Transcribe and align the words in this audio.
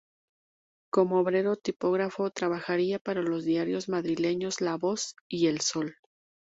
Como 0.89 1.19
obrero 1.19 1.57
tipógrafo 1.57 2.31
trabajaría 2.31 2.97
para 2.97 3.21
los 3.21 3.43
diarios 3.45 3.87
madrileños 3.87 4.59
"La 4.59 4.75
Voz" 4.75 5.15
y 5.29 5.45
"El 5.45 5.61
Sol". 5.61 5.95